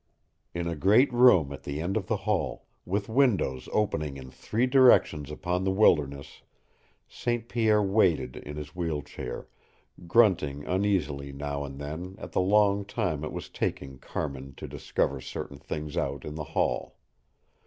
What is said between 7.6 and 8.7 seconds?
waited in